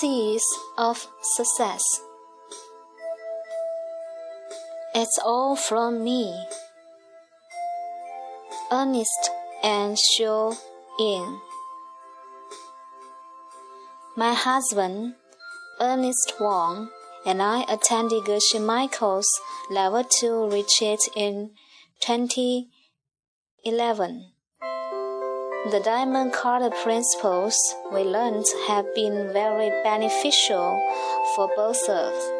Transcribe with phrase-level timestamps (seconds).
[0.00, 0.42] Seeds
[0.76, 1.84] of Success.
[4.92, 6.34] It's all from me.
[8.72, 9.30] Ernest
[9.62, 10.56] and Shu
[10.98, 11.38] In.
[14.16, 15.14] My husband,
[15.80, 16.90] Ernest Wang,
[17.24, 19.28] and I attended Geshe Michael's
[19.70, 21.52] Level 2 retreat in
[22.00, 24.33] 2011.
[25.70, 27.56] The diamond cutter principles
[27.90, 30.78] we learned have been very beneficial
[31.34, 32.30] for both of us.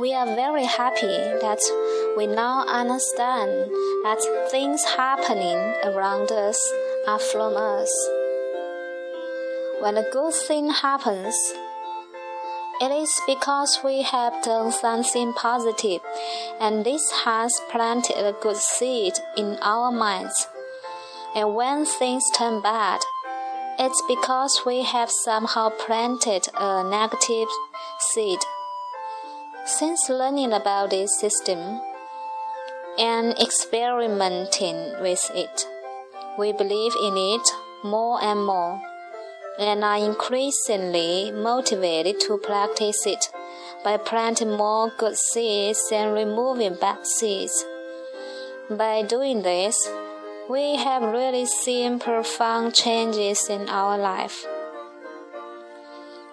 [0.00, 1.60] We are very happy that
[2.16, 3.70] we now understand
[4.02, 6.58] that things happening around us
[7.06, 7.92] are from us.
[9.78, 11.36] When a good thing happens,
[12.80, 16.00] it is because we have done something positive,
[16.60, 20.48] and this has planted a good seed in our minds.
[21.34, 23.00] And when things turn bad,
[23.78, 27.48] it's because we have somehow planted a negative
[27.98, 28.40] seed.
[29.66, 31.80] Since learning about this system
[32.98, 35.66] and experimenting with it,
[36.38, 37.48] we believe in it
[37.84, 38.80] more and more
[39.58, 43.30] and are increasingly motivated to practice it
[43.84, 47.64] by planting more good seeds and removing bad seeds.
[48.68, 49.76] By doing this,
[50.50, 54.44] we have really seen profound changes in our life.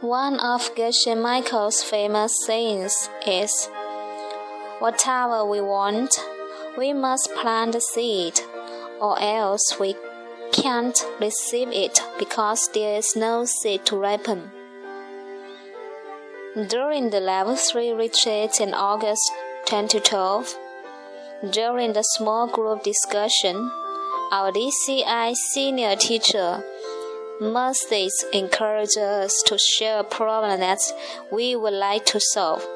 [0.00, 3.68] One of Geshe Michael's famous sayings is
[4.78, 6.20] Whatever we want,
[6.76, 8.38] we must plant a seed,
[9.00, 9.94] or else we
[10.52, 14.50] can't receive it because there is no seed to ripen.
[16.68, 19.30] During the level 3 retreat in August
[19.66, 20.54] 2012,
[21.50, 23.70] during the small group discussion,
[24.32, 26.64] our DCI senior teacher
[27.40, 30.78] Mercedes encouraged us to share a problem that
[31.30, 32.66] we would like to solve.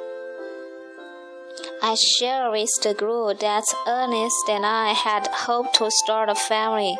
[1.82, 1.96] I
[2.52, 6.98] with the group that Ernest and I had hoped to start a family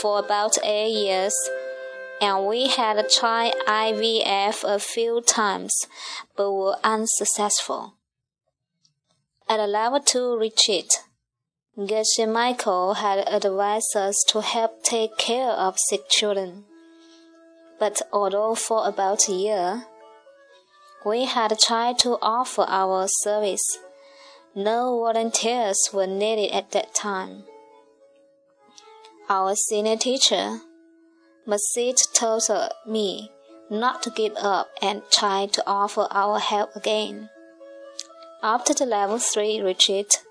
[0.00, 1.34] for about eight years,
[2.20, 5.72] and we had tried IVF a few times
[6.34, 7.94] but were unsuccessful.
[9.48, 11.04] At a level 2 retreat,
[11.78, 16.64] Geshe Michael had advised us to help take care of sick children.
[17.78, 19.84] But although for about a year,
[21.04, 23.78] we had tried to offer our service
[24.56, 27.44] no volunteers were needed at that time.
[29.28, 30.60] Our senior teacher,
[31.46, 32.48] Masit, told
[32.86, 33.30] me
[33.68, 37.28] not to give up and try to offer our help again.
[38.42, 40.22] After the level 3 retreat,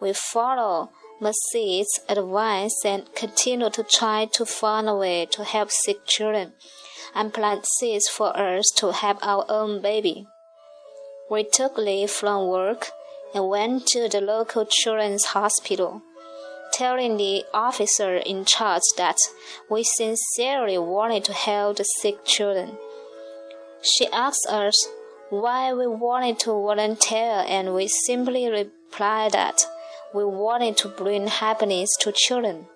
[0.00, 0.88] we followed
[1.20, 6.54] Masit's advice and continue to try to find a way to help sick children
[7.14, 10.26] and plant seeds for us to have our own baby.
[11.30, 12.92] We took leave from work
[13.34, 16.02] and went to the local children's hospital,
[16.72, 19.16] telling the officer in charge that
[19.70, 22.78] we sincerely wanted to help the sick children.
[23.82, 24.88] She asked us
[25.30, 29.66] why we wanted to volunteer, and we simply replied that
[30.14, 32.66] we wanted to bring happiness to children.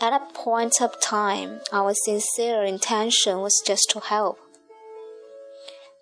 [0.00, 4.38] At a point of time, our sincere intention was just to help.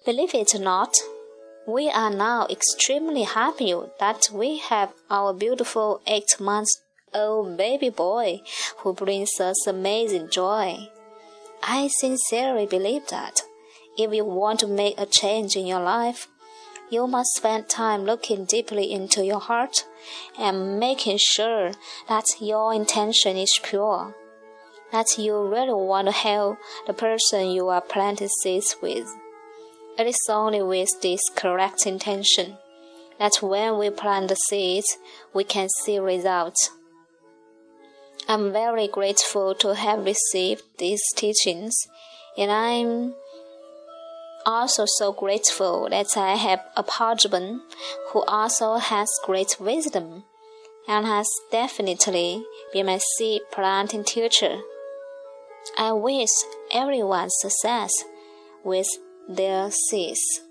[0.05, 0.97] Believe it or not,
[1.67, 6.83] we are now extremely happy that we have our beautiful eight months
[7.15, 8.41] old baby boy
[8.79, 10.89] who brings us amazing joy.
[11.63, 13.43] I sincerely believe that
[13.97, 16.27] if you want to make a change in your life,
[16.91, 19.87] you must spend time looking deeply into your heart
[20.39, 21.71] and making sure
[22.09, 24.17] that your intention is pure,
[24.91, 29.09] that you really want to help the person you are planting seeds with.
[29.99, 32.57] It is only with this correct intention
[33.19, 34.97] that when we plant the seeds,
[35.35, 36.71] we can see results.
[38.29, 41.75] I'm very grateful to have received these teachings,
[42.39, 43.15] and I'm
[44.47, 47.61] also so grateful that I have a husband
[48.11, 50.25] who also has great wisdom
[50.89, 54.61] and has definitely been my seed planting teacher.
[55.79, 56.31] I wish
[56.73, 57.93] everyone success
[58.65, 58.89] with
[59.29, 60.43] their seeds.